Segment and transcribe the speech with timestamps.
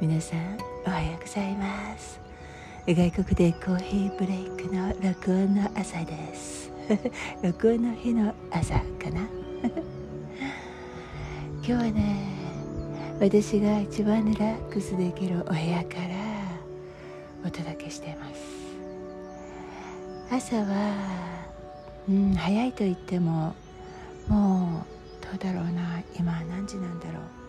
[0.00, 2.18] 皆さんおはようございます。
[2.86, 6.72] 外国でコーヒーブレイクの録音の朝です。
[7.44, 9.28] 録音の日の朝かな。
[11.62, 12.16] 今日はね
[13.20, 16.00] 私が一番リラックスできるお部屋から
[17.46, 18.40] お届けしています。
[20.30, 20.94] 朝は
[22.08, 23.54] うん早いと言っても
[24.28, 24.86] も
[25.20, 26.02] うどうだろうな。
[26.18, 27.39] 今何時なんだろう。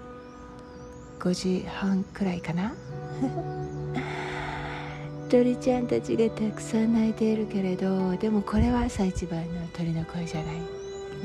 [1.21, 2.73] 5時半くらいかな？
[5.29, 10.55] 鳥ちゃんたちがたくさん鳴いているけれどでもこれは朝一番の鳥の声じゃない。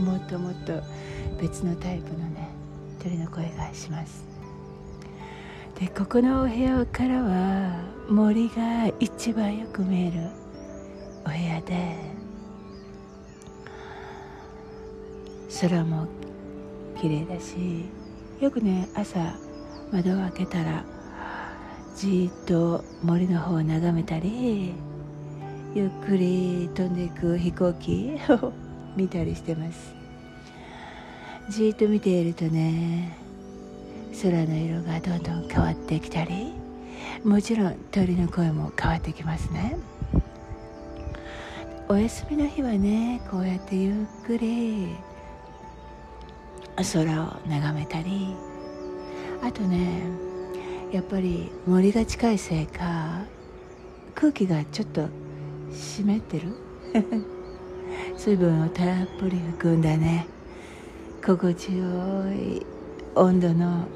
[0.00, 0.82] もっともっと
[1.40, 2.50] 別のタイプのね
[3.02, 4.22] 鳥の声がします。
[5.80, 10.28] でここのお部屋からは森が一番よく見える
[11.24, 11.96] お部屋で
[15.62, 16.06] 空も
[17.00, 17.86] 綺麗だし
[18.40, 19.34] よくね朝
[19.92, 20.84] 窓を開けたら
[21.96, 24.74] じっと森の方を眺めたり
[25.74, 28.52] ゆっくり飛んでいく飛行機を
[28.96, 29.94] 見たりしてます。
[31.50, 33.16] じっと見ているとね
[34.22, 36.54] 空の色がどんどん変わってきたり
[37.22, 39.76] もちろん鳥の声も変わってきますね。
[41.88, 44.96] お休みの日はねこうやってゆっくり
[46.76, 48.34] 空を眺めたり
[49.42, 50.02] あとね
[50.92, 53.24] やっぱり森が近いせいか
[54.14, 55.08] 空気がちょっと
[55.72, 56.54] 湿ってる？
[58.16, 58.86] 水分をたっ
[59.18, 60.26] ぷり含んだね
[61.24, 61.84] 心地よ
[62.32, 62.64] い
[63.14, 63.86] 温度の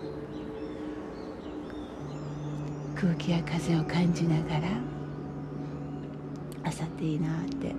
[2.94, 4.68] 空気や風を感じながら
[6.64, 7.74] 朝っていいなって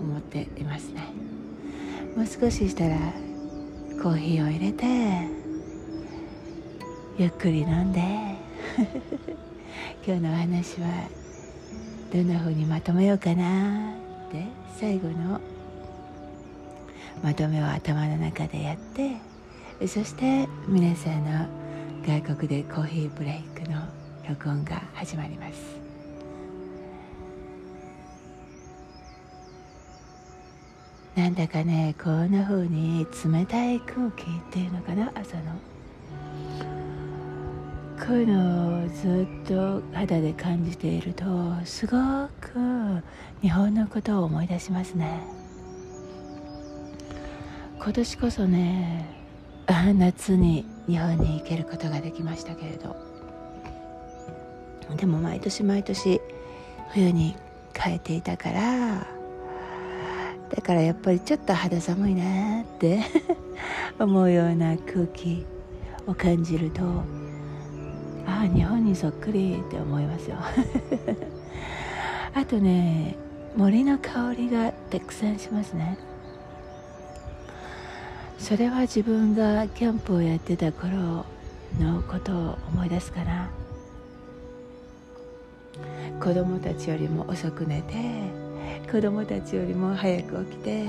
[0.00, 1.02] 思っていますね。
[2.16, 2.96] もう少ししたら
[4.02, 5.37] コーヒーを入れて
[7.18, 7.98] ゆっくり飲んで。
[10.06, 10.86] 今日のお話は
[12.12, 13.90] どんな風にまとめようかな。
[14.28, 14.46] って
[14.78, 15.40] 最後の。
[17.20, 19.16] まとめを頭の中でやって。
[19.88, 21.46] そして皆さんの
[22.06, 23.80] 外国でコーヒーブレイクの
[24.28, 25.76] 録音が始まります。
[31.16, 35.77] なんだかねこんな風に冷たい空気っていうのかな朝の。
[38.08, 41.26] こういうのをずっと肌で感じていると
[41.66, 41.98] すご
[42.40, 42.58] く
[43.42, 45.20] 日本のことを思い出しますね。
[47.78, 49.04] 今年こそね
[49.68, 52.96] 夏に日本に行けることができましたけれど。
[54.96, 56.18] でも毎年毎年
[56.94, 57.36] 冬に
[57.74, 59.06] 帰っていたから
[60.48, 63.00] だからやっぱりちょっと肌寒いなって
[64.00, 65.44] 思うような空気
[66.06, 67.17] を感じると
[68.42, 70.36] あ日本にそっくりって思いますよ。
[72.34, 73.16] あとね
[73.56, 75.98] 森の香りがたくさんしますね。
[78.38, 81.24] それは自分がキャンプをやってた頃
[81.78, 83.50] のことを思い出すかな。
[86.20, 87.94] 子供たちよりも遅く寝て
[88.90, 90.84] 子供たちよりも早く起きて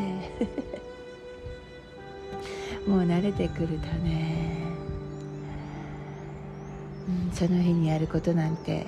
[2.87, 3.73] もう慣れてくると
[4.03, 4.59] ね
[7.34, 8.86] その日にやることなんて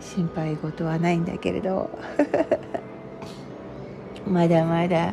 [0.00, 1.90] 心配事はないんだけれど。
[4.26, 5.12] まだまだ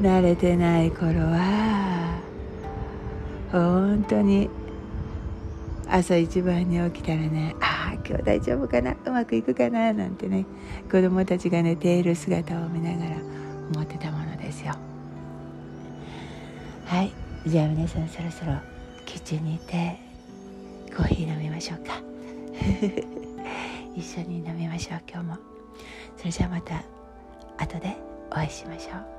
[0.00, 2.20] 慣れてない頃は
[3.52, 4.50] 本当に
[5.88, 10.46] 朝一番に起きたらねああ今日大丈夫かなうまくいくかななんてね
[10.90, 13.16] 子供たちが寝ている姿を見ながら
[13.72, 14.74] 思ってたものですよ。
[16.86, 17.12] はい。
[17.46, 18.54] じゃあ皆さんそろそろ
[19.06, 20.03] キッチンにいて
[20.96, 22.00] コーヒー飲みましょうか。
[23.96, 25.38] 一緒に飲みましょう今日も。
[26.16, 26.84] それじゃあまた
[27.58, 27.96] 後で
[28.30, 29.14] お会いしましょう。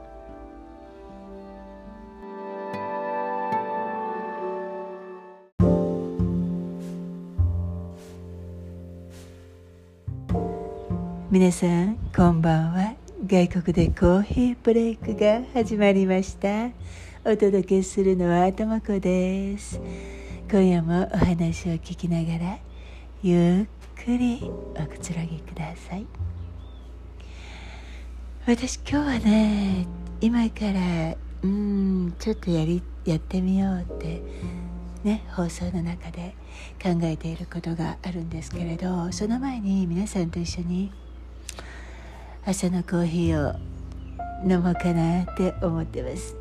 [11.30, 12.95] 皆さんこんばんは。
[13.28, 16.69] 外国でコーヒーブレイクが始まりました。
[17.25, 19.81] お届けするのはともこです。
[20.47, 22.59] 今夜もお話を聞きながら
[23.24, 23.65] ゆっ
[23.95, 26.06] くりおくつろぎください。
[28.45, 29.88] 私今日はね
[30.21, 34.21] 今からうんちょっとやりやってみようって
[35.03, 36.36] ね放送の中で
[36.81, 40.92] 考えていることがあるんですけれどその前に皆さんと一緒に
[42.45, 43.56] 朝のコーヒーを
[44.47, 46.36] 飲もうかなって思ってます。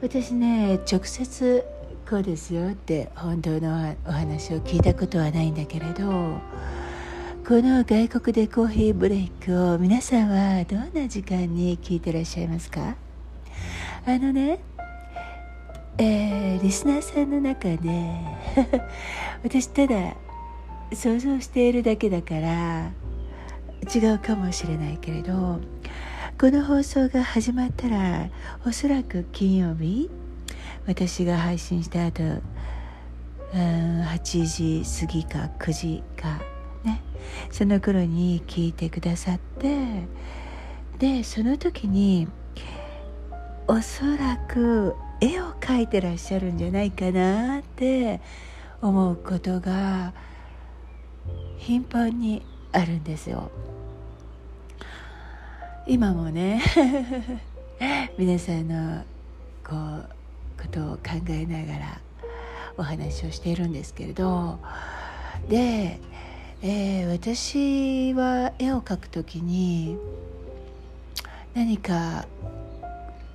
[0.00, 1.64] 私ね直接
[2.08, 6.40] こうですよって本当のお話を聞いたことはないんだけれど
[7.46, 12.96] この外国でコーヒーブレイクを皆さんはどんな時間に聞いてらっしゃいますか？
[14.06, 14.58] あのね
[15.98, 17.78] えー、リスナーさんの中で
[19.44, 20.14] 私ただ
[20.94, 22.90] 想像しているだけだから
[23.94, 25.60] 違うかもしれないけれど
[26.40, 28.28] この放送が始まったら
[28.64, 30.08] おそらく金曜日
[30.88, 36.40] 私が配信した後うん8時過ぎか9時か
[36.82, 37.02] ね。
[37.50, 40.06] その頃に聞いてくださって
[40.98, 42.26] でその時に
[43.66, 48.22] おそらく絵を描いてらっしゃるんじゃないかなって
[48.80, 50.14] 思うことが
[51.58, 52.42] 頻繁に
[52.72, 53.50] あるんですよ。
[55.86, 56.62] 今もね
[58.16, 59.02] 皆さんの
[59.62, 60.17] こう
[60.58, 62.00] ことを考えながら
[62.76, 64.58] お話をしているんですけれど。
[65.48, 66.00] で、
[66.62, 69.96] えー、私は絵を描くときに
[71.54, 72.26] 何か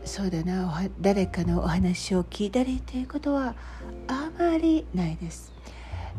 [0.06, 3.56] そうだな誰かのお話を聞いたりっていうことは
[4.08, 5.54] あまりないです。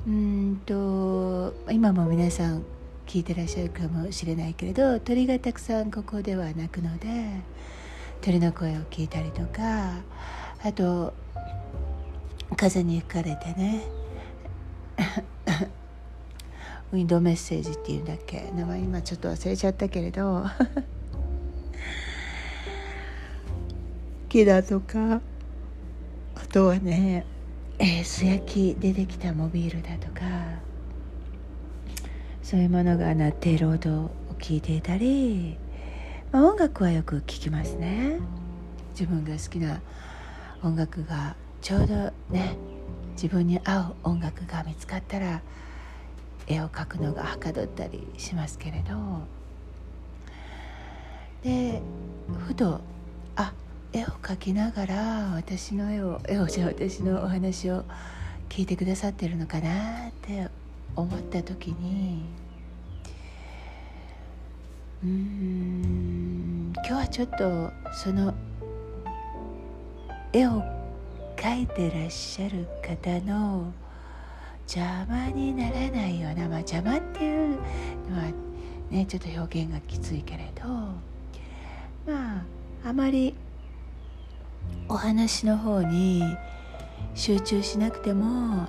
[0.06, 2.62] うんと今も皆さん
[3.06, 7.08] 聞いてらっしゃるかもしれないけれど鳥がたくさんここでは鳴くので
[8.20, 9.92] 鳥の声を聞いたりとか
[10.64, 11.12] あと
[12.56, 13.82] 風に吹かれてね。
[16.90, 18.50] ウィンドメッセージっていうんだっけ。
[18.56, 20.46] 名前今ちょっと忘れちゃったけれど。
[24.30, 25.20] 木だとか
[26.34, 27.26] あとはね、
[27.78, 30.22] えー、素焼きでできたモビールだとか
[32.42, 35.58] そういうものが鳴っている音を聞いていたり、
[36.32, 38.18] まあ、音楽はよく聴きますね。
[38.92, 39.82] 自分が好きな
[40.64, 41.94] 音楽がちょうど
[42.30, 42.56] ね
[43.12, 45.42] 自分に合う音楽が見つかったら
[46.46, 48.94] 絵を描くのがはかどったりしますけれど。
[51.42, 51.82] で
[52.46, 52.80] ふと
[53.36, 53.52] あ
[53.92, 54.94] 絵を描きながら
[55.36, 57.84] 私の絵を絵をじゃあ私のお話を
[58.48, 60.48] 聞いてくださってるのかなって
[60.96, 62.24] 思った時に
[65.04, 68.32] うん今日はちょっとその
[70.36, 70.64] 絵を
[71.36, 73.72] 描いてらっしゃる方の
[74.66, 77.50] 邪魔にならないような、まあ、邪魔っていう
[78.10, 78.32] のは
[78.90, 80.64] ねちょっと表現がきついけれど
[82.04, 83.34] まああまり
[84.88, 86.24] お話の方に
[87.14, 88.64] 集中しなくても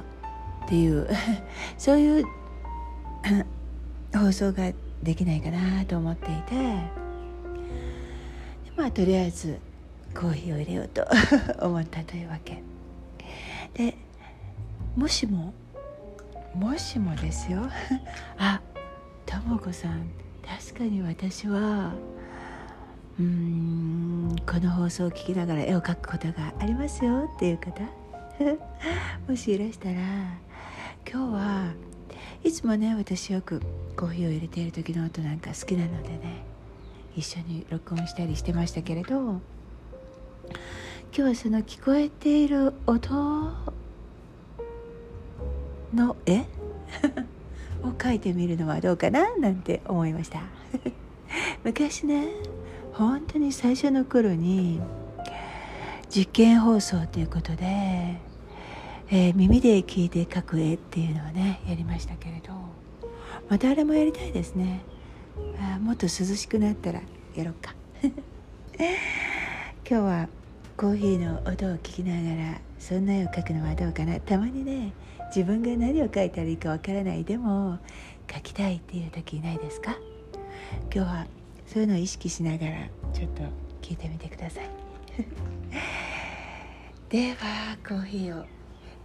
[0.65, 1.09] っていう
[1.79, 2.25] そういう
[4.13, 4.71] 放送が
[5.01, 6.53] できないかなと思っていて
[8.77, 9.59] まあとりあえず
[10.15, 11.05] コーヒーを入れようと
[11.61, 12.63] 思ったというわけ。
[13.73, 13.97] で
[14.95, 15.53] もしも？
[16.55, 17.61] もしもですよ。
[18.39, 18.61] あ
[19.25, 20.07] とも子さん
[20.45, 21.93] 確かに私は
[23.19, 27.81] うんこの放送を聞きながら絵を描くことがありますよっていう方
[29.27, 29.95] もしいらしたら
[31.09, 31.73] 今日は
[32.43, 33.61] いつもね私よく
[33.95, 36.43] コーヒーを入れている時の音なんか好きなのでね
[37.15, 39.39] 一緒に録音したりしてましたけれど
[40.49, 40.59] 今
[41.11, 43.13] 日はその聞こえている音
[45.93, 46.39] の絵
[47.83, 50.41] を描いてみるのはどうかななんて思いました。
[51.63, 52.27] 昔ね
[52.93, 54.81] 本当に最初の頃に
[56.09, 58.19] 実験放送ということで、
[59.09, 62.53] えー、耳で聞いて描く絵っていうのをねやりましたけれど
[63.49, 64.81] またあれもやりたいですね。
[65.59, 67.01] あもっと涼しくなったら
[67.35, 67.75] やろうか。
[69.87, 70.27] 今日は
[70.77, 74.93] コーヒーの音を聞きながらそんな絵を描くのはどうかなたまにね
[75.27, 77.77] 自分が何を描いたらいいかわからないでも
[78.27, 79.95] 描きたいっていう時ないですか？
[80.93, 81.27] 今日は
[81.67, 83.43] そういうのを意識しながらちょっと
[83.81, 84.69] 聞いてみてください。
[87.09, 88.45] ではコーヒーを。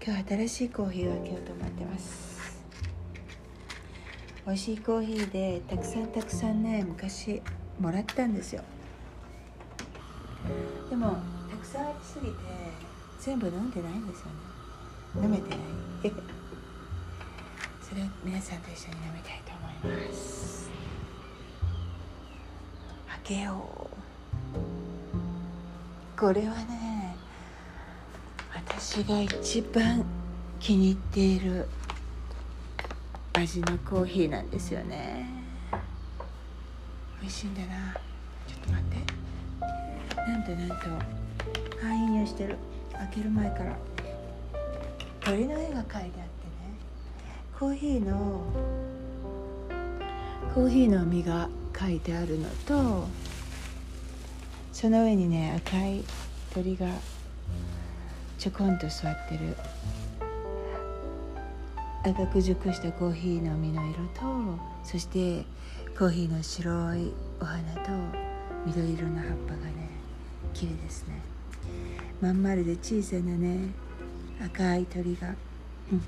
[0.03, 2.65] 今日新しいコーヒーを開けようと思ってます。
[4.47, 7.43] 美味しいコーヒーでたくさんたくさんね昔
[7.79, 8.63] もらったんですよ。
[10.89, 11.19] でも
[11.51, 12.37] たくさんありすぎて
[13.19, 14.33] 全部飲んでないんですよね。
[15.25, 15.59] 飲めてない。
[17.83, 20.51] それを皆さんと一緒に飲みたいと思います
[23.31, 23.89] けよ
[24.57, 24.59] う。
[26.19, 27.17] これはね
[28.53, 30.05] 私が一番
[30.59, 31.69] 気に入っている
[33.35, 35.29] 味のコーヒーなんですよね。
[37.21, 37.95] 美味しいんだな。
[38.49, 39.20] ちょっと待って
[40.29, 40.75] なんとなんと
[41.81, 42.57] 会員をしてる。
[42.93, 43.77] 開ける前から。
[45.21, 46.25] 鳥の絵が描いてあってね。
[47.59, 48.43] コーヒーの。
[50.55, 51.49] コーヒーの実が
[51.79, 53.07] 書いてあるのと
[54.73, 56.03] その上にね赤い
[56.53, 56.87] 鳥が
[58.37, 59.57] ちょこんと座ってる。
[62.03, 65.45] 赤く熟したコーヒーの実の色とそして
[65.99, 67.91] コーヒーの白いお花と
[68.67, 69.80] 緑色の葉っぱがね
[70.53, 71.15] 綺麗ですね。
[72.21, 73.71] まん丸で小さなね。
[74.45, 75.35] 赤い鳥が、
[75.93, 76.03] うん、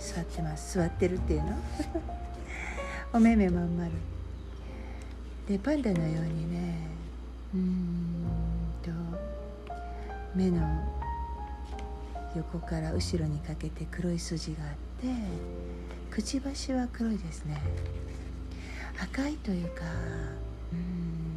[0.00, 0.78] 座ってます。
[0.78, 1.56] 座ってるっていうの？
[3.12, 3.92] お目目まん丸。
[5.46, 6.74] でパンダのようにね。
[7.54, 8.26] うん
[8.82, 8.90] と。
[10.34, 10.60] 目の
[12.36, 15.08] 横から後ろにかけて黒い筋があって。
[16.10, 17.60] くちばしは黒いですね。
[19.00, 19.84] 赤いというか
[20.72, 21.27] うん。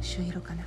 [0.00, 0.64] 朱色かな。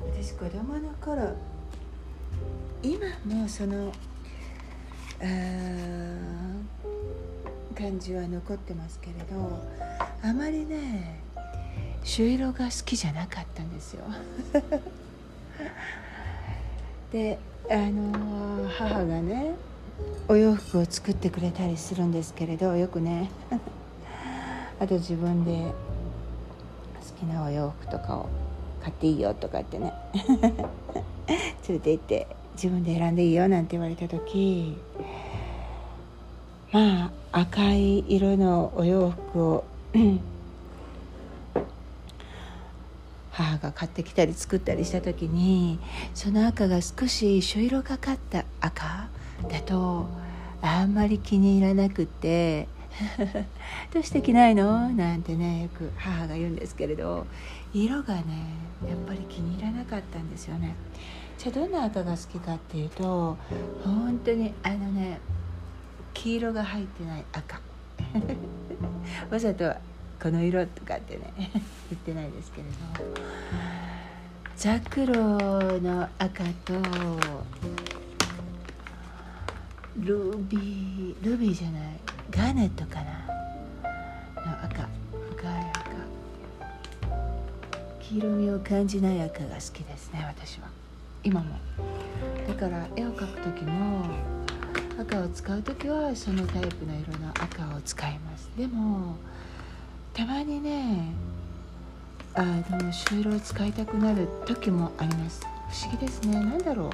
[0.00, 1.36] 私子供の頃
[2.82, 3.92] 今もその
[5.20, 5.24] あ
[7.76, 9.62] 感じは残ってますけれど
[10.22, 11.20] あまりね
[12.02, 14.04] 朱色が好きじゃなかったんですよ。
[17.12, 17.38] で
[17.70, 19.54] あの母がね
[20.28, 23.30] お洋服を作ってくれたりするんですけれどよくね。
[24.80, 28.28] あと自分で好きなお洋服とかを
[28.82, 29.92] 買っていいよとかってね。
[31.68, 34.76] 連れて行って自分で選んでいいよなんて言われた時
[36.72, 39.64] まあ赤い色のお洋服を
[43.30, 45.78] 母が買ってきたり作ったりした時に
[46.14, 49.08] その赤が少し朱色がかった赤
[49.50, 50.06] だと
[50.60, 52.66] あんまり気に入らなくて
[53.94, 54.88] どうして着ないの？
[54.88, 57.26] なんてねよく母が言うんですけれど
[57.72, 58.22] 色がね
[58.88, 60.74] やっぱり気に入らなかったんですよね。
[61.36, 63.36] じゃあどんな赤が好きかっていうと
[63.84, 65.20] 本当にあのね
[66.14, 67.60] 黄色が入ってない赤。
[69.30, 69.72] わざと
[70.20, 71.50] この色とかってね言
[71.94, 72.72] ってないですけれど。
[74.56, 75.14] ザクロ
[75.80, 76.74] の赤と
[79.98, 81.82] ルビールビーじゃない。
[82.30, 83.26] ガーネットかな。
[84.46, 84.88] の赤
[85.36, 85.88] 深い赤。
[88.00, 90.68] 黄色みを感じない赤が好きですね私は。
[91.24, 91.56] 今も。
[92.46, 94.06] だから絵を描く時も
[95.00, 98.50] 赤を使う時はそのタイプの色の赤を使います。
[98.56, 99.16] でも
[100.14, 101.12] たまにね
[102.34, 105.44] あの朱色を使いたくなる時もあります。
[105.68, 106.38] 不思議ですね。
[106.38, 106.90] 何だろう。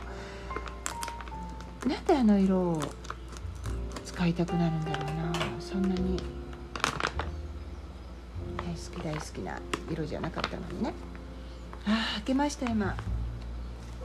[1.87, 2.81] なんであの色を
[4.05, 5.33] 使いたくなるんだろうな。
[5.61, 6.17] そんなに
[8.57, 9.59] 大好き大好きな
[9.91, 10.95] 色じゃなかったのにね。
[11.87, 12.91] ああ開けました今。
[12.91, 12.97] あ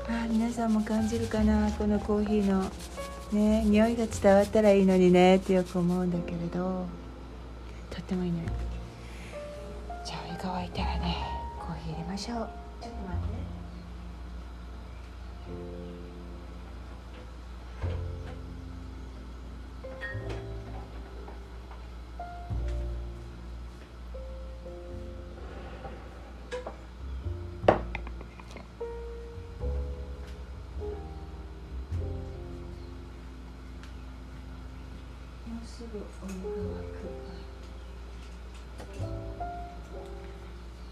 [0.08, 1.72] あ皆さんも感じるかな？
[1.72, 2.70] このコーヒーの。
[3.32, 5.36] ね匂いが伝わったらいいのにね。
[5.38, 6.86] ってよく思うんだけれど。
[7.92, 8.44] とってもいいね
[10.06, 11.18] じゃあお湯が沸いたらね
[11.60, 12.38] コーヒー入れましょう。
[12.82, 13.19] ちょっと待って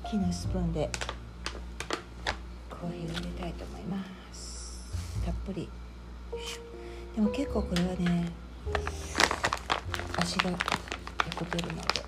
[0.10, 0.89] 木のスプーンで
[2.68, 4.89] コーヒーを入れたいと思います
[5.24, 5.70] たっぷり
[7.16, 8.32] でも結構これはね
[10.18, 10.58] 味がよ
[11.38, 12.04] く出るので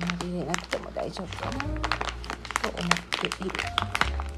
[0.00, 4.35] あまり入れなくても大丈夫かなと思っている。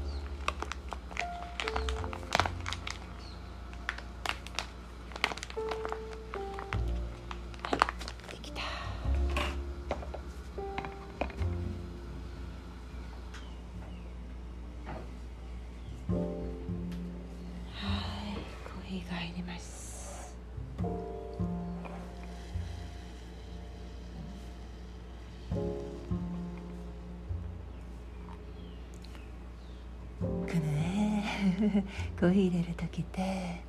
[32.19, 33.61] コーヒー入れる時って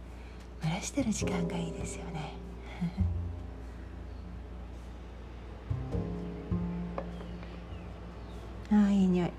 [0.60, 2.32] 蒸らしてる時間がいいですよね。
[8.72, 9.30] ああいい匂い。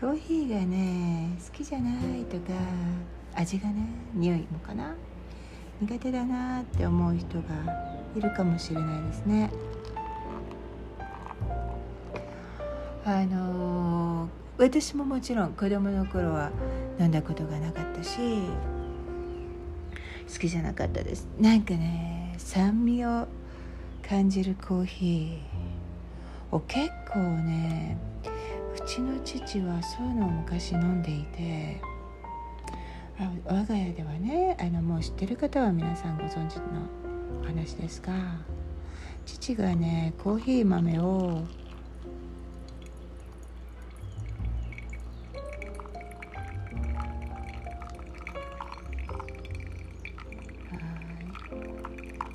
[0.00, 2.52] コーヒーがね好きじゃないとか
[3.34, 4.94] 味がね匂いもかな。
[5.80, 7.42] 苦手だなって思う人が
[8.16, 9.50] いるかもしれないですね。
[13.04, 13.97] あのー、
[14.58, 16.50] 私ももちろん子供の頃は
[16.98, 18.18] 飲んだことがなかったし
[20.32, 21.26] 好きじゃなかったです。
[21.38, 23.28] なんかね酸味を
[24.06, 27.96] 感じるコーヒーを結構ね
[28.76, 31.80] うちの父はそういうのを昔飲んでいて
[33.46, 36.62] 我が家ではねあのもう知ってる方は皆さんご存知の
[37.44, 38.12] 話ですが
[39.24, 41.44] 父がねコーヒー豆を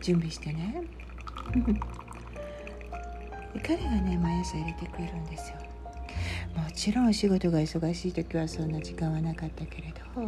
[0.03, 0.83] 準備してね。
[3.65, 5.57] 彼がね毎朝入れてくれるんですよ。
[6.55, 10.21] もちろん仕事が忙しい時はそんな時間はなかったけれど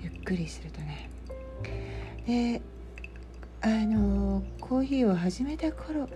[0.00, 1.10] ゆっくりするとね。
[2.26, 2.62] で
[3.62, 6.08] あのコーヒーを始めた頃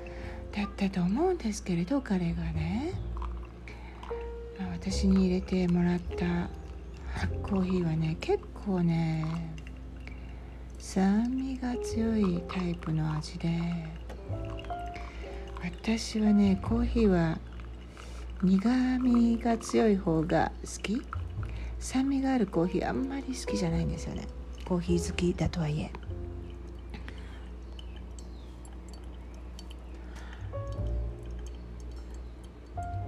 [0.53, 2.93] だったと思うんですけれど彼がね。
[4.73, 6.49] 私に入れてもらった
[7.43, 9.25] コーヒーはね結構ね
[10.93, 13.49] 酸味が強いタイプの味で
[15.63, 17.39] 私はねコーヒーは
[18.43, 21.01] 苦みが強い方が好き。
[21.79, 24.27] 酸味があるコーヒーあんまり好きじゃないんですよね。
[24.65, 25.93] コーヒー好きだとはいえ。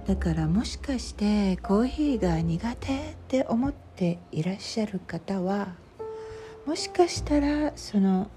[0.07, 5.82] だからもしかしてコーヒーが苦手って思っていらっしゃる方は
[6.65, 8.29] もしかしたらその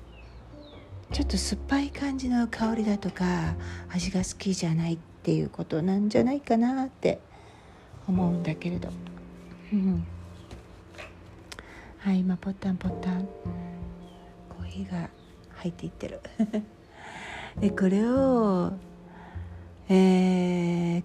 [1.12, 3.54] ちょっと酸っぱい感じの香りだとか
[3.88, 7.21] 味が好きじゃないっていうことなんじゃないかなって
[8.09, 8.88] 思うんだけれど、
[11.99, 13.28] はい今ポッタンポッタン。
[14.49, 15.08] コーヒーが
[15.56, 16.21] 入っていってる。
[17.60, 18.73] でこれを
[19.89, 21.02] えー、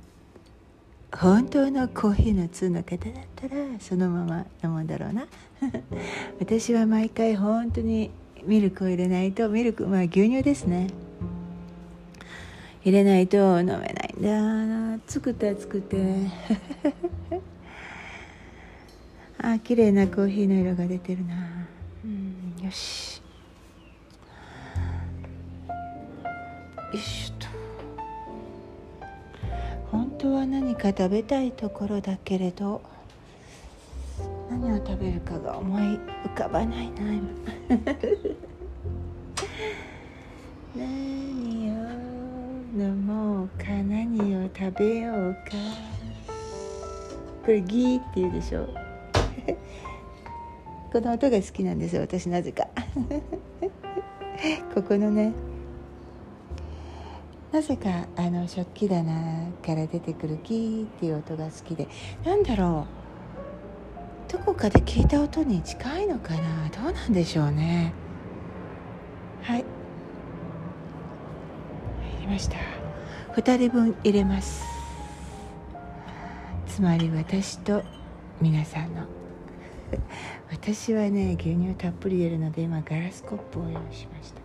[1.11, 5.27] 本当のコーヒーの通の方だったらそのまま飲むんだろうな。
[6.39, 8.11] 私は毎回本当に
[8.45, 10.87] ミルクを入れないとミルクまあ牛乳ですね。
[12.83, 15.03] 入れないと飲めないんだ。
[15.05, 15.97] 作った作って。
[19.37, 21.67] あ綺麗なコーヒーの色が出てるな。
[22.05, 23.21] うんよし。
[26.93, 27.20] よし。
[30.21, 32.83] 当は何か食べたいところだけれど
[34.51, 37.27] 何を食べるかが思い浮かばないな今。
[40.75, 41.73] 何を
[42.77, 45.39] 飲もうか何を食べようか。
[47.43, 48.67] これギーって言うでしょ。
[50.93, 52.67] この音が好きなんですよ私なぜか。
[54.75, 55.33] ここのね
[57.51, 61.87] なぜかあの食器棚から出てくるギーっていう音が好きで
[62.23, 64.31] なんだろう。
[64.31, 66.69] どこかで聞いた音に近いのかな。
[66.69, 67.93] どうなんでしょうね。
[69.41, 69.65] はい。
[72.15, 72.55] 入りました。
[73.35, 74.63] 2人分入れます。
[76.67, 77.83] つまり私と
[78.39, 79.03] 皆さんの
[80.51, 84.41] 私はね牛乳たっぷり入れるので今ガラスコップを用意しました。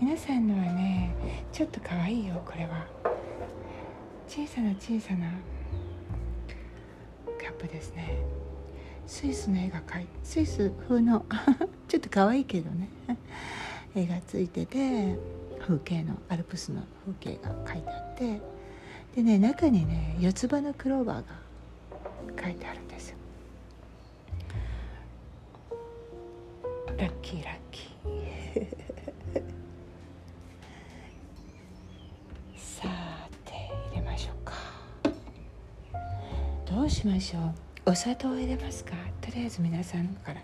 [0.00, 1.14] 皆さんのはね
[1.52, 2.86] ちょっと可愛いいよこれは。
[4.28, 5.30] 小さな小さな
[7.42, 8.18] カップですね。
[9.06, 11.24] スイスの絵が描いてスイス風の。
[11.88, 12.88] ちょっと可愛いけどね。
[13.94, 15.16] 絵がついてて
[15.60, 18.40] 風景のアルプスの風景が描いてあって。
[19.16, 21.26] でね中にね四つ葉のクローバー
[22.36, 23.17] が書いてあるんですよ。
[26.98, 28.66] ラッキーラッキー
[32.56, 32.88] さ
[33.44, 33.52] て
[33.92, 34.52] 入れましょうか
[36.66, 37.40] どうしましょ
[37.86, 40.42] うお砂糖を入れますかとりあえず皆さんから。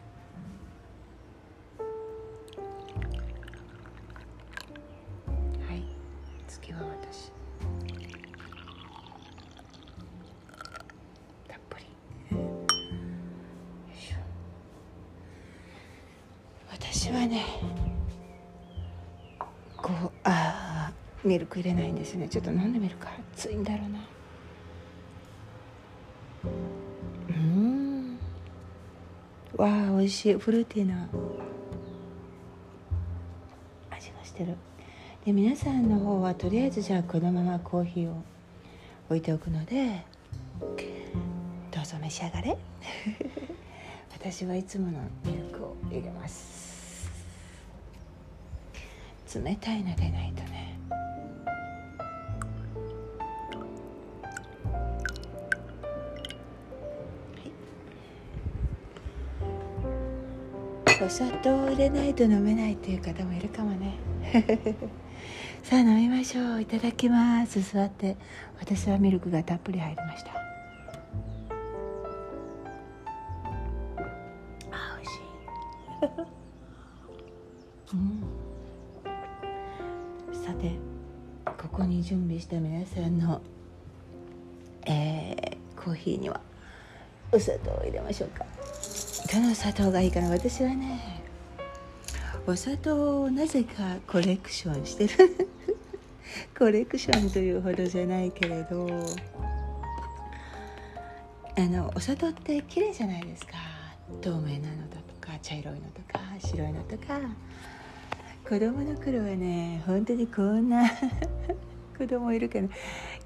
[21.24, 22.28] ミルク入れないんですね。
[22.28, 23.08] ちょっと飲んでみるか。
[23.34, 23.98] 熱いんだろうな。
[27.30, 28.18] うん。
[29.56, 30.34] わあ美味しい。
[30.34, 31.08] フルーティーな。
[33.90, 34.56] 味がしてる。
[35.24, 38.22] で皆さんの方はとりあえずじゃあこのままコーヒーを
[39.08, 40.04] 置いておくので
[40.60, 42.58] どうぞ召し上がれ。
[44.12, 47.10] 私はいつものミルクを入れます。
[49.34, 50.78] 冷たいのでないとね。
[61.04, 63.98] お砂糖を入れないと飲めないっていう方もいるかもね。
[65.62, 66.62] さあ飲みましょう。
[66.62, 67.60] いただきます。
[67.60, 68.16] 座って。
[68.58, 70.30] 私はミルクがたっぷり入りました。
[74.70, 75.20] あ美味しい。
[77.96, 77.96] う
[80.32, 80.36] ん。
[80.42, 80.78] さて
[81.44, 83.42] ここに準備した皆さんの
[84.86, 86.40] えー、コーヒーには
[87.30, 88.46] お砂糖を入れましょうか。
[89.32, 91.22] どの砂糖がいいかな私はね。
[92.46, 95.48] お砂糖をなぜかコレクションしてる。
[96.56, 98.86] コレクションというほどじゃないけれど。
[101.56, 103.52] あのお砂糖って綺麗じゃないですか。
[104.20, 107.18] 透明なのだとか茶色いのとか白いのとか。
[108.46, 110.82] 子供の頃はね本当にこんな
[111.96, 112.68] 子供いるかな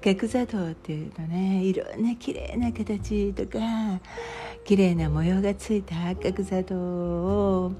[0.03, 3.57] 角砂糖っていうのねいろんな綺麗な形とか
[4.63, 7.71] 綺麗な模様がついた角砂糖を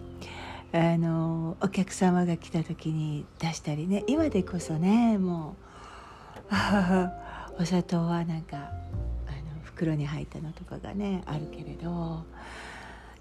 [0.72, 5.56] あのお客様が来た時に出したりね今でこそねも
[6.52, 8.72] うお砂糖はなんかあの
[9.64, 12.24] 袋に入ったのとかがねあるけれど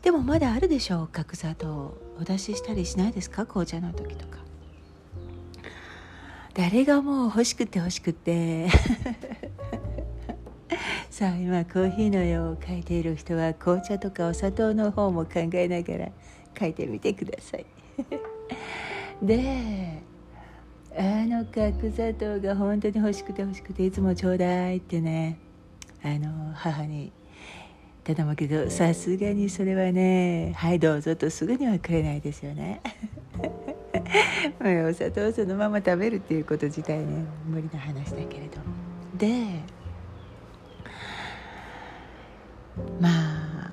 [0.02, 3.46] でもまだあるでしょう角砂糖お出ししたりしないですか？
[3.46, 4.47] 紅茶の時とか。
[6.59, 8.66] 誰がもう欲しくて欲しくて。
[11.09, 16.09] さあ今コーヒーの絵を描いている人は紅茶とかお砂糖の方も考えながら
[16.55, 17.66] 描いてみてください。
[19.23, 20.03] で
[20.97, 25.38] あの角砂糖が本当に欲しくて欲しくていつもちょうだいってね
[26.03, 27.12] あの母に
[28.03, 32.81] 頼むけどさすがにそれはねはいどうぞとすぐにはくれないですよね。
[34.61, 38.59] お砂糖をそのまま食べるっていうこと自体ね無理な話だけれど。
[39.16, 39.62] で
[43.01, 43.73] まあ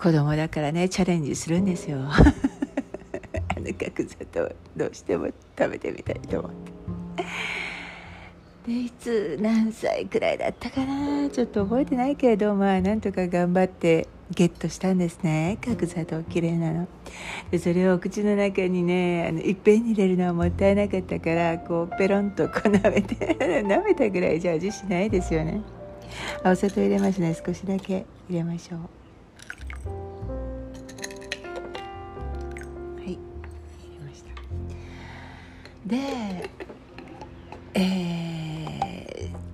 [0.00, 1.98] 子供だからねチャレンジするんですよ。
[2.00, 2.00] あ
[3.58, 5.28] の角砂糖どうしても
[5.58, 6.72] 食べてみたいと思って。
[8.66, 11.28] でいつ何歳くらいだったかな？
[11.30, 15.58] ちょっと覚えてないけれどまあなんとか頑張ってゲットしたんですね。
[15.60, 16.86] 角砂糖きれいなの。
[17.50, 23.16] でそれをお口の中にねあのいっぺんに入れるのはもったいなかったからこうペロンとこう舐めて
[23.62, 25.62] 舐めたぐらいじゃ味しないですよね。
[26.44, 27.34] あお砂糖入れますね。
[27.34, 28.80] 少しだけ入れましょう。
[33.00, 33.06] はい。
[33.06, 33.18] 入れ
[34.06, 34.30] ました。
[35.86, 36.50] で
[37.74, 38.19] えー、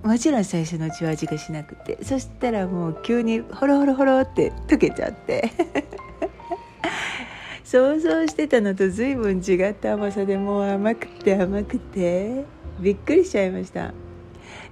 [0.07, 5.51] もちろん最初のうちは味がしなくてそしたらもう急にホロホロホロって溶けちゃって。
[7.65, 12.45] 想像してたのと随分違った甘さでもう甘くて甘くて。
[12.79, 13.93] びっくりしちゃいました。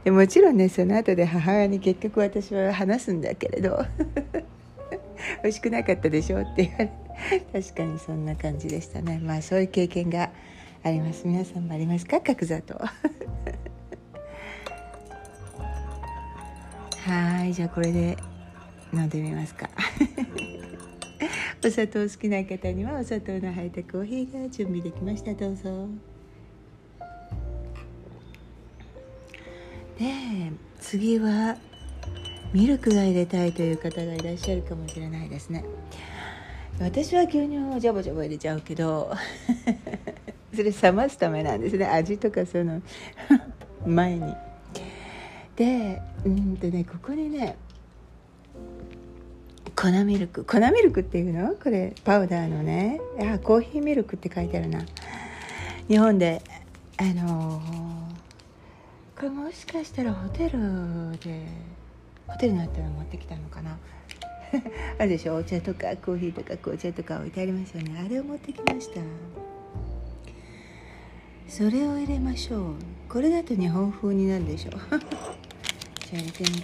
[0.04, 3.84] でもちろんねその後で母親に結局私は話すんだけれど。
[5.44, 6.92] 美味しくなかったでしょって言われ
[7.62, 9.20] 確かにそんな感じでしたね。
[9.24, 10.30] まあそういう経験が
[10.84, 11.24] あります。
[11.26, 12.22] 皆さんもありますか？
[12.22, 12.80] 角砂糖
[17.06, 18.18] はいじゃあこれで
[18.92, 19.70] 飲んでみますか。
[21.64, 25.36] お砂糖好きな方にはお砂糖の入ったコーヒーが準備できました。
[25.36, 25.88] どうぞ。
[30.00, 31.58] で次は
[32.54, 35.64] ミルクが入れたいという方がいらっしゃるかもしれないですね。
[36.80, 39.14] 私は牛乳をジャボジャボ入れちゃうけど
[40.56, 41.86] それ冷ますためなんですね。
[41.86, 42.82] 味とかその
[43.86, 44.45] 前に。
[45.56, 47.58] でうんとねここにね
[49.76, 51.54] 粉ミルク粉ミルクっていうの？
[51.56, 53.00] これパウダーのね。
[53.20, 54.86] あコーヒーミルクって書いてあるな。
[55.88, 56.42] 日本で
[56.98, 61.46] あのー、これもしかしたらホテルで
[62.28, 63.78] ホテルになったら持ってきたのかな？
[64.98, 65.36] あるでしょ？
[65.36, 68.02] お茶とかコーヒーとか紅茶とか置いてありますよね。
[68.04, 69.02] あれを持ってきました。
[71.50, 72.76] それを入れましょう。
[73.10, 74.72] これだと日本風になるでしょ。
[76.16, 76.64] じゃあ入れてみる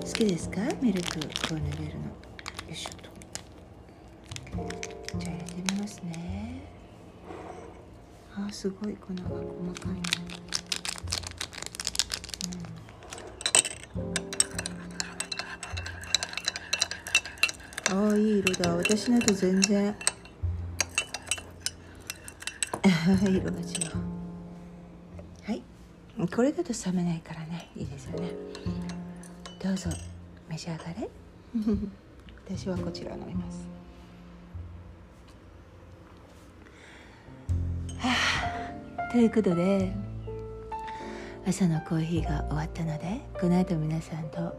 [0.00, 0.60] 好きですか？
[0.80, 2.06] ミルクこう入れるの。
[2.06, 2.12] よ
[2.70, 3.10] いしょと。
[5.18, 6.62] じゃあ入れてみますね。
[8.34, 8.94] あすごい。
[8.96, 10.00] 粉が細かいね、
[17.92, 18.74] うん、ああいい色だ。
[18.76, 19.94] 私のと全然。
[23.28, 24.17] 色が違う。
[26.26, 27.70] これだと冷めないからね。
[27.76, 28.32] いいですよね。
[29.62, 29.90] どうぞ。
[30.48, 31.08] 召し上がれ。
[32.46, 33.68] 私はこちら飲みます。
[37.98, 38.08] は
[39.08, 39.12] あ。
[39.12, 39.92] ということで
[41.46, 44.54] 朝のコーヒーが終わったのでこの後皆さんと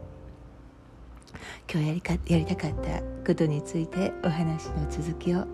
[1.72, 5.46] 今日やりかやりたかったことについてお話の続きを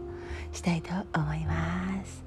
[0.52, 2.25] したいと思います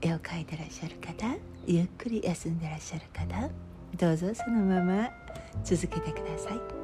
[0.00, 3.48] 絵を描いてらっしゃる方ゆっくり休んでらっしゃる方
[3.96, 5.10] どうぞそのまま
[5.64, 6.78] 続けてください。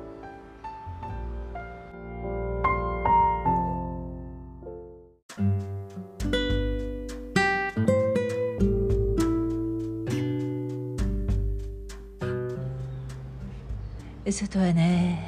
[14.35, 15.23] 外はね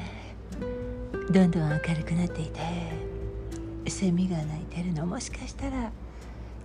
[1.31, 2.61] どんどん明るくなっていて
[3.88, 5.92] セミが鳴いてるのもしかしたら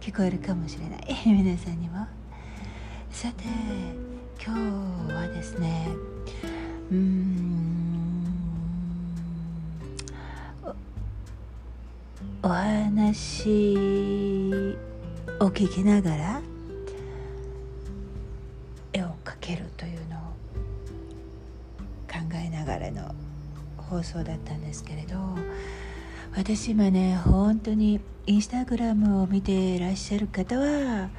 [0.01, 1.15] 聞こえるかもしれない。
[1.29, 2.07] 皆さんにも。
[3.11, 3.43] さて
[4.43, 4.55] 今
[5.07, 5.87] 日はですね
[6.91, 8.25] うん
[12.41, 13.43] お話
[15.39, 16.41] を聞きながら
[18.93, 20.21] 絵を描けるというのを
[22.09, 23.13] 考えながらの
[23.77, 25.17] 放送だったんですけれど
[26.35, 31.09] 私今ね本当にインスタグラムを見ていらっしゃる方は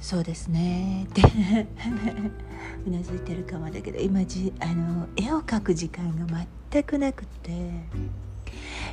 [0.00, 1.06] そうですね。
[1.08, 1.22] って
[2.86, 7.70] うなずいてるかもだけど今じあの絵を描く時間が全くなくて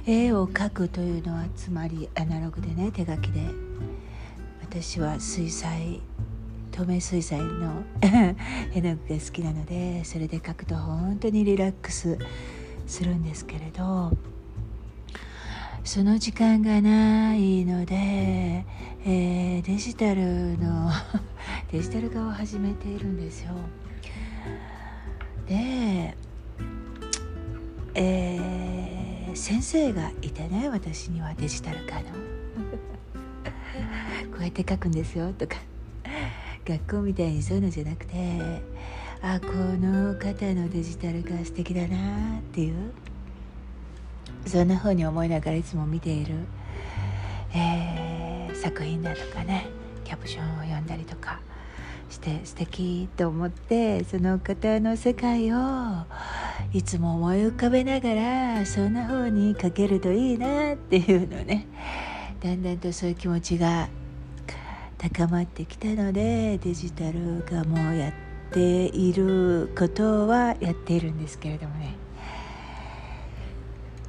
[0.06, 3.42] 絵を描くというのはつまりアナログでね手書きで
[4.62, 6.00] 私は水彩
[6.72, 7.84] 透明水彩の
[8.74, 12.18] 絵の具が好きなのでそれで描くと本当にリラックス
[12.92, 14.12] するんですけれど
[15.84, 20.92] その時間がないので、えー、デジタルの
[21.72, 23.54] デジタル化を始めているんですよ。
[25.48, 26.16] で、
[27.96, 32.02] えー、先生がいてね私にはデジタル化の
[34.32, 35.58] こうやって書くんですよとか
[36.68, 38.62] 学校みたいにそういうのじゃなくて
[39.24, 42.92] あこの方のデジタル化素敵だなっていう。
[44.46, 46.36] そんな風に思いながらいつも見ている、
[47.54, 49.68] えー、作品だとかね
[50.04, 51.40] キャプションを読んだりとか
[52.10, 55.58] して素敵と思ってその方の世界を
[56.74, 61.68] いつも思い浮かべながらそんな風に描けるといいなっていうのね。
[62.42, 63.88] だんだんとそういう気持ちが
[64.98, 71.96] 高まってきたのでデジタルがもやってていることはやっているんですけれどもね。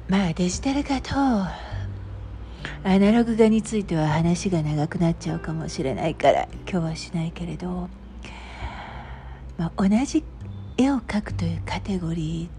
[0.09, 7.87] まあデジタル化とアナログ画については話が長くなっちゃうかもしれないから今日はしないけれど、
[9.57, 10.23] まあ、同じ
[10.77, 12.49] 絵を描くというカテゴリ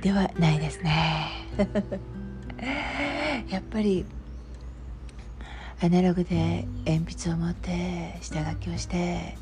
[0.00, 1.30] ーではないですね。
[3.48, 4.04] やっぱり
[5.80, 9.38] アナログで鉛筆を持って下書きをして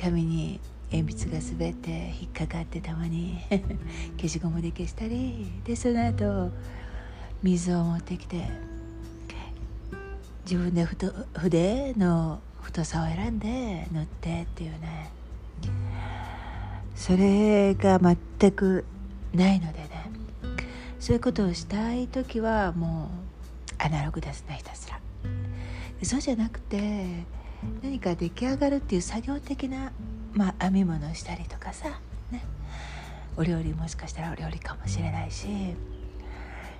[0.00, 0.60] 紙に
[0.92, 3.40] 鉛筆が滑って引っかかってたまに
[4.16, 6.50] 消しゴムで消したりでその後
[7.42, 8.48] 水を持ってきて
[10.44, 15.10] 自分で筆の太さを選んで塗ってっていうね
[16.94, 18.84] それが全く
[19.34, 19.88] ないのでね
[21.00, 23.10] そういうことをしたい時はも
[23.80, 25.00] うアナログですねひたすら。
[26.02, 27.24] そうじゃなくて
[27.82, 29.92] 何か出来上がるっていう作業的な、
[30.32, 32.44] まあ、編み物をしたりとかさ、ね、
[33.36, 35.46] お料理もしかしたらお料理かもしれないし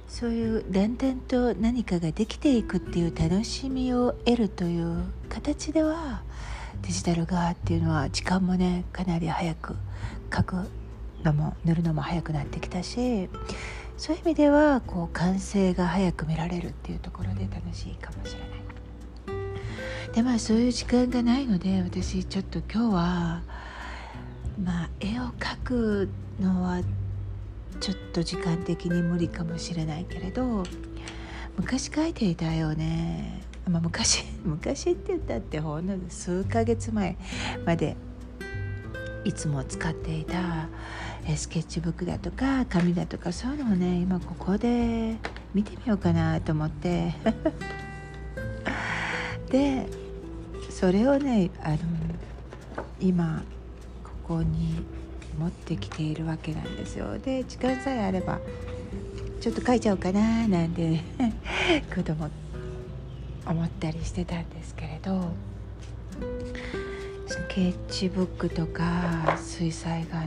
[0.09, 6.23] そういうだんだんと何かができていくっていう楽しみを得るという形では
[6.83, 9.77] デジタル側っていうのは時間もねかなり早く
[10.35, 10.57] 書く
[11.25, 13.29] のも塗るのも早くなってきたし
[13.97, 18.66] そういう意味ではこう完成が早く見られるっていうところで楽しいかもしれない。
[20.17, 23.43] でまあそういう時間がないので私ちょっと今日は
[24.59, 26.09] まあ絵を描く
[26.41, 26.81] のは
[27.81, 30.63] ちょっと時間的に無理かもしれないけれど
[31.59, 37.19] 昔描いていた絵をね、まあ、昔 昔って言ったってほんの数ヶ月前
[37.67, 37.95] まで
[39.25, 40.71] いつも使っていた
[41.37, 45.17] スケッチブックだとか紙だとかそういうのをね今ここで
[45.53, 47.13] 見てみようかなと思って。
[49.51, 50.06] で
[50.77, 51.79] それをねあの
[53.01, 53.43] 今
[54.05, 54.85] ここに
[55.39, 57.19] 持ってきているわけなんですよ。
[57.19, 58.41] で時間さえあれば
[59.41, 61.01] ちょっと書いちゃおうかななんて
[61.95, 62.29] 子供
[63.47, 65.33] 思ったりしてたんですけれど
[67.27, 70.27] スケッチブックとか水彩画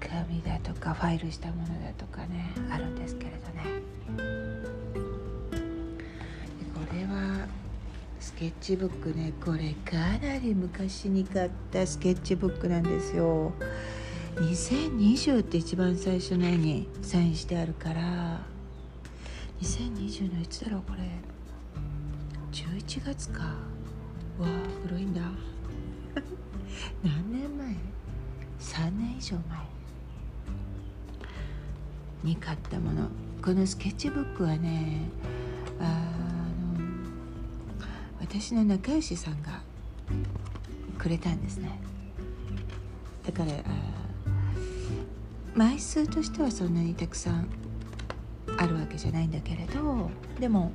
[0.00, 3.32] 紙だとかファイルしたものだとかねあるんですけれ
[4.16, 4.39] どね。
[8.40, 13.52] ケッチブックねこれかなり昔に買ったスケッチブックなんですよ。
[14.36, 18.40] 2020って一番最初の絵にサインしてあるから。
[19.60, 21.02] 2020のいつだろうこれ。
[22.50, 23.42] 11月か。
[23.42, 23.50] わ
[24.40, 24.46] あ
[24.88, 25.20] 古いんだ。
[27.04, 27.76] 何年前
[28.58, 29.58] ？3年以上前。
[32.24, 33.06] に買ったもの。
[33.42, 35.10] このスケッチブックはね
[35.78, 36.19] あの
[38.30, 39.60] 私の仲良しさんが
[40.98, 41.80] くれたんですね。
[43.26, 43.50] だから
[45.52, 47.48] 枚数としてはそんなにたくさん
[48.56, 50.70] あるわけじゃないんだけれどでも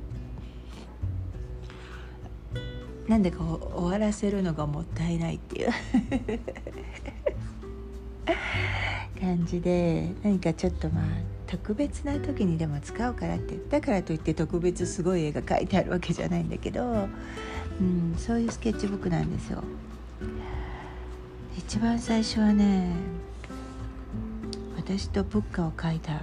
[3.08, 5.70] なんでか終わらせるのがもったいないっていう。
[9.16, 11.04] 感じで何かちょっとまあ
[11.46, 17.08] 特別な時にでも使うからってだからといって特別すごい絵が描いてあるわけじゃないんだけど、
[17.80, 19.62] うん、そういうスケッチブックなんですよ。
[21.56, 22.90] 一番最初はね
[24.76, 26.22] 私とプッカを描いた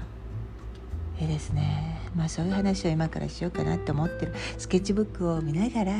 [1.19, 1.99] 絵ですね。
[2.15, 4.33] まあそういう話を今からしようかなって思ってる。
[4.57, 5.93] スケッチブックを見ながら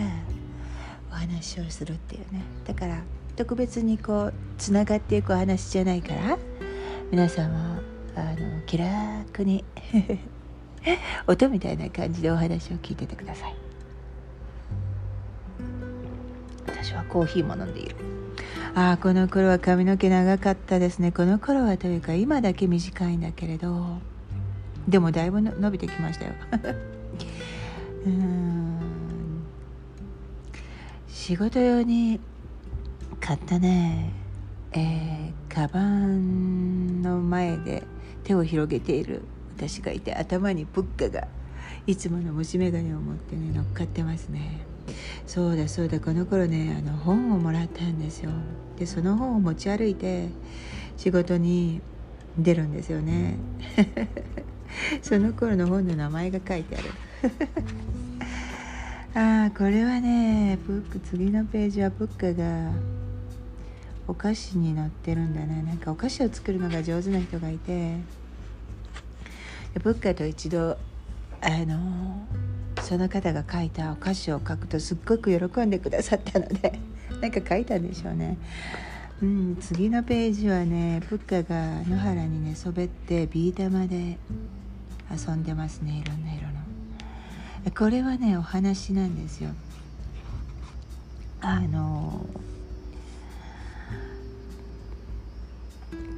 [1.12, 2.44] お話をするっていうね。
[2.66, 3.02] だから
[3.36, 6.38] 特別にこうつながっていくお話じゃないから
[7.14, 7.80] 皆さんは
[8.16, 9.64] あの気楽に
[11.28, 13.56] 音みたいな感じでお話を聞いててください。
[16.66, 17.96] 私はコーヒーも飲んでいる。
[18.74, 21.12] ああこの頃は髪の毛長かったですね。
[21.12, 24.00] この頃はというか今だけ短いんだけれど。
[24.88, 26.32] でもだいぶ伸びてきましたよ。
[28.08, 28.80] うん。
[31.08, 32.20] 仕事用に
[33.20, 34.23] 買ったね。
[34.76, 37.84] えー、カバンの前で
[38.24, 39.22] 手を広げている
[39.56, 41.28] 私がいて頭にプッカが
[41.86, 44.62] いつもの虫眼鏡を持ってね乗っかってますね。
[45.28, 48.32] そうだそうだこの頃ねあの本をもらったんですよ。
[48.80, 50.30] でその本を持ち歩いて
[50.98, 51.82] 仕事に
[52.38, 53.36] 出るんですよね。
[55.04, 56.90] その頃の本の名前が書いてある。
[59.16, 62.72] ああこれはねブック次のページはブックが
[64.08, 65.64] お菓子に載ってるんだね。
[65.64, 67.98] なんかお菓子を作るのが上手な人がいて
[69.82, 70.78] ブッカと一度
[71.42, 72.26] あの
[72.82, 76.80] その方が書いたお菓子を書くとすっごく喜んでくださったので
[77.22, 78.38] なんか書いたんでしょうね。
[79.22, 84.18] うん、次のページはねプッカが野原に寝そべってビー玉で
[85.10, 86.02] 遊んでますね。
[86.06, 86.54] いろんな色の。
[87.72, 89.52] これはねお話なんですよ。
[91.42, 92.26] あの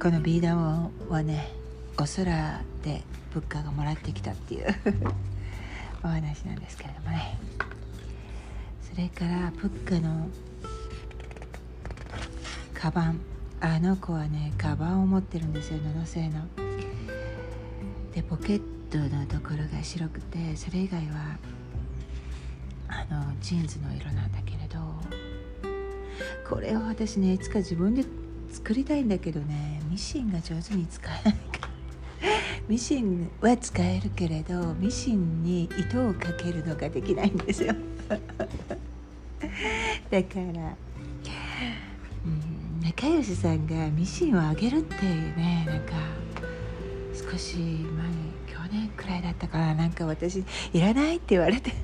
[0.00, 1.50] このビー玉はね
[1.98, 4.66] お空でプッカがもらってきたっていう
[6.04, 7.38] お話なんですけれどもね。
[8.82, 10.28] それからプッカの
[12.74, 13.20] カバン
[13.60, 16.46] あの子はねカバンを持ってるんですよ布製の。
[18.14, 21.38] でポケットのところが白くてそれ以外は
[22.88, 24.78] あのジーンズの色なんだけれど
[26.48, 28.04] これを私ねいつか自分で
[28.56, 29.82] 作りたいんだけどね。
[29.90, 31.68] ミシンが上手に使えないから。
[32.68, 37.74] ミシンは使えるけれどミシンに糸をかけるのができないんですよ。
[38.08, 38.16] だ
[40.22, 40.42] から
[42.24, 45.92] うん仲良しさんがミシンをあげるっていうねなんか
[47.12, 47.84] 少し前
[48.46, 50.42] 去年くらいだったからなんか私
[50.72, 51.74] いらないって言われて。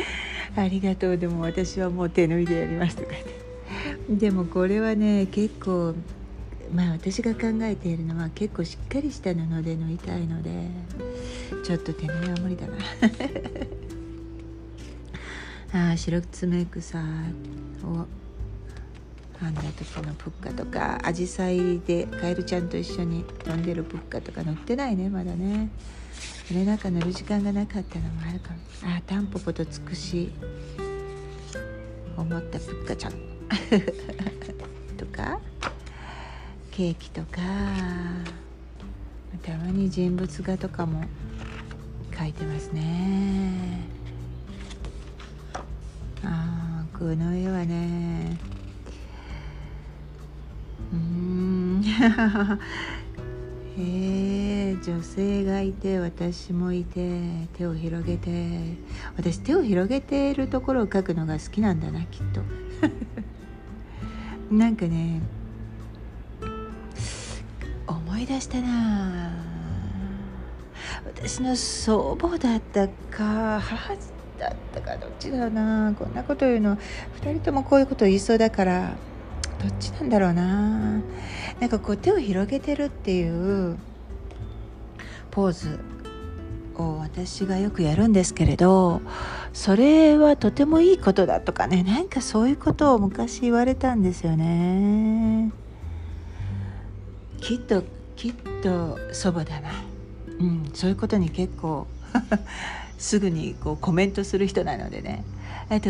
[0.54, 1.16] ありがとう。
[1.16, 3.24] でも私はもう手縫いでやりますとかね
[4.08, 5.94] でもこれはね結構
[6.74, 10.68] まあ私が考えているのは結構しっかりした布で縫いたいので
[11.64, 12.74] ちょっと手縫いは無理だな。
[15.88, 17.02] ああ白爪草を
[19.40, 25.70] 編んだ時のプッカとかアジサイでカエルちゃんと一緒に飛んでるプッカとか乗ってないねまだね。
[26.46, 28.58] それなんか乗る時間がなかったのもあるかも。
[28.84, 30.30] ああタンポポとつくし
[32.16, 33.33] 思ったプッカちゃん。
[34.96, 35.38] とか
[36.70, 37.40] ケーキとか
[39.42, 41.04] たまに人物画とかも
[42.12, 43.80] 描いてますね。
[46.22, 48.38] ああこの絵はね。
[50.92, 51.82] うん。
[53.76, 58.94] へえ女性がいて私もいて手を広げて。
[59.16, 62.40] 私手を広げているところを描くのが好きなんだなきっと。
[64.58, 65.20] なんかね
[67.86, 69.32] 思い出したな。
[71.06, 73.94] 私の祖母だったか母
[74.38, 75.94] だったかどっちだろうな。
[75.98, 76.76] こんなこと言うの。
[76.76, 78.92] 2人ともこういうこと言いそうだから
[79.60, 81.00] どっちなんだろうな。
[81.60, 83.76] なんかこう手を広げてるっていう
[85.30, 85.80] ポーズ
[86.76, 89.00] を私がよくやるんですけれど
[89.54, 91.84] それはとてもいいことだとかね。
[91.84, 95.52] なんかそういうことを昔言われたんですよね。
[97.40, 97.84] きっと
[98.16, 99.70] きっと祖母だな、
[100.40, 101.86] うん、そういうことに結構
[102.98, 105.24] すぐにこうコメントする人なのでね。
[105.68, 105.88] あと,、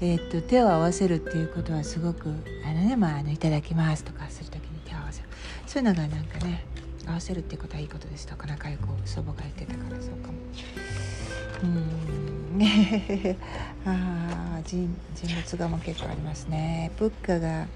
[0.00, 2.30] えー、っと手を合わせるっていうことはすごく
[2.64, 5.28] あのねまああのいただきますとかする時に手を合わせる。
[5.66, 6.64] そういうのがなんかね
[7.06, 10.38] 合わせるってことはいいことですとか仲良く祖母が言ってたからそうかも。
[11.64, 11.91] うん。
[13.86, 16.90] あ人人物画も結構ありますね。
[16.98, 17.66] ブッカが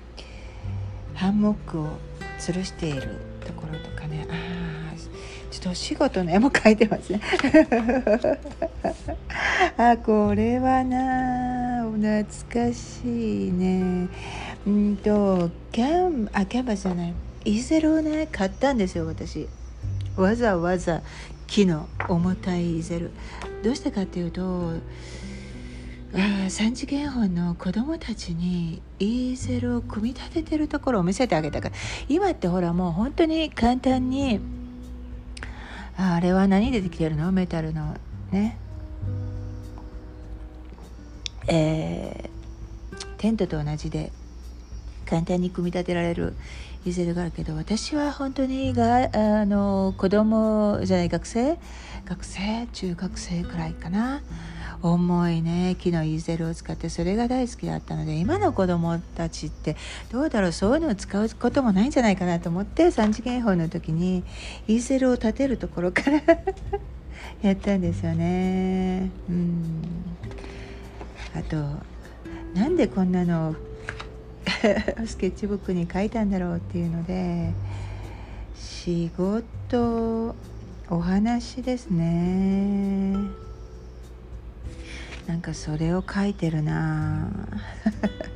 [1.14, 1.88] ハンモックを
[2.38, 4.26] 吊るしているところとかね。
[4.30, 4.96] ああ
[5.50, 7.20] ちょっとお仕事の絵も描いてますね。
[9.78, 12.24] あこれはな懐
[12.68, 14.08] かしいね。
[14.66, 17.14] うんとキャンあキャンバスじゃない。
[17.44, 19.48] イーゼルをね買ったんですよ私。
[20.16, 21.02] わざわざ。
[21.46, 23.10] 木の重たいゼル。
[23.62, 24.74] どうしてかっていうと
[26.14, 31.74] あ三次元本の子供たちにイーゼルを組み立ててるところを見せてあげたから。
[32.08, 34.40] 今ってほらもう本当に簡単に
[35.96, 37.32] あれは何でできてるの？
[37.32, 37.96] メタルの
[38.30, 38.58] ね。
[41.48, 44.10] えー、テントと同じで
[45.08, 46.34] 簡単に組み立てられる
[46.86, 51.58] イーゼルがあるけど私は本当にがあの子供じゃない学生
[52.04, 52.68] 学生？
[52.72, 54.22] 中学生くらいかな、
[54.80, 59.76] 重いね木のイーゼルを使ってそれが大好きだったので今の子供たちって
[60.12, 60.52] どうだろう？
[60.52, 64.22] そういうのを使うこともないんじゃないかなと思って3次元法の時に
[64.68, 66.22] イーゼルを立てるところから
[67.42, 69.10] やったんですよね。
[69.28, 69.82] うん。
[71.34, 71.56] あと
[72.54, 73.56] なんでこんなの
[75.06, 77.52] スケッチブックに書いたんだろうっていうので
[78.54, 80.34] 仕事
[80.88, 83.16] お話ですね。
[85.26, 87.28] なんかそれを書いてるな。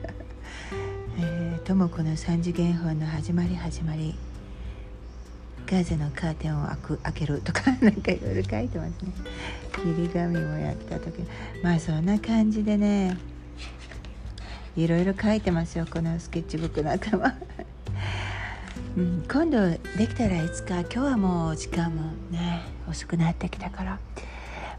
[1.16, 4.16] え、とも子の三次元本の始まり始まり。
[5.70, 9.12] ガーゼのカーテンを開く開けるとか なんかいろいろ書いてますね。
[9.72, 11.22] 切り紙もやった時
[11.62, 13.16] まあそんな感じでね
[14.76, 17.34] いろいろ書いてますよこのスケッチブックの頭
[18.96, 23.98] うん、今度できたらいつか今日はもう時間もね遅くなってきたから。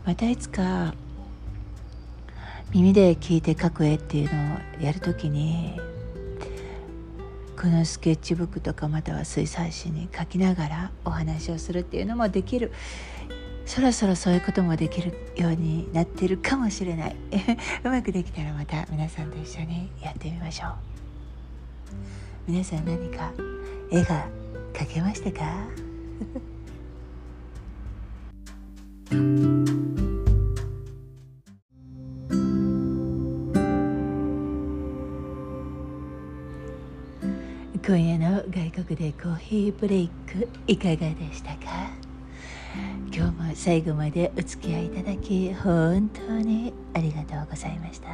[0.06, 0.94] またいつか
[2.74, 5.80] 耳で聞いて書く絵っていうのをやるときに
[7.60, 12.72] このスケッチブックとかまたは水彩紙に書きながらお話をするっていうのもできる。
[13.66, 17.16] そろそろそういうこともできるようになってるかもしれない。
[17.84, 20.72] うまくできたらまた皆さんと一緒にやってみましょう。
[22.48, 23.32] 皆さん何か
[23.92, 24.28] 絵が
[24.74, 25.42] 描けましたか？
[37.86, 41.91] 今夜の外国でコーヒーブレイクいかがでしたか？
[43.22, 48.08] 今日も最後までお付き合いいただき本当にありがとうございました。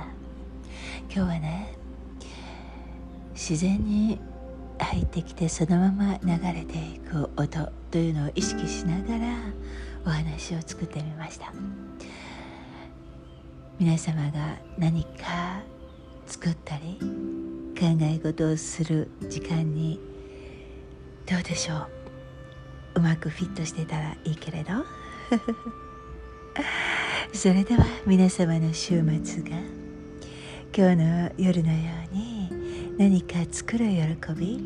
[1.04, 1.78] 今日はね
[3.32, 4.20] 自然に
[4.78, 9.38] 入ってきてそのまま流れていく音というのを意識しながら
[10.06, 11.54] お話を作ってみました。
[13.80, 15.62] 皆様が何か
[16.26, 17.00] 作ったり
[17.80, 20.02] 考え事をする時間に
[21.26, 21.97] どうでしょう？
[22.98, 24.74] うまくフィットしてたらいいけれど。
[27.32, 29.50] それでは皆様の週末が。
[30.76, 31.78] 今日の夜のよ
[32.12, 32.52] うに
[32.98, 34.60] 何か作る喜び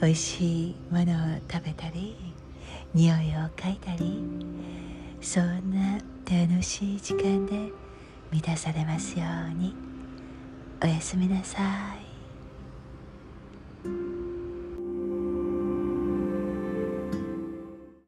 [0.00, 2.16] 美味しいものを食べたり
[2.94, 4.22] 匂いを嗅いだり
[5.20, 7.72] そんな楽しい時間で
[8.30, 9.74] 満たされますように。
[10.82, 11.62] おやすみなさ
[12.00, 12.03] い。